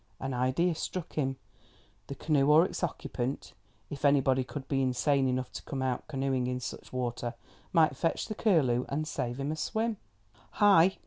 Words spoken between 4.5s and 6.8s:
be insane enough to come out canoeing in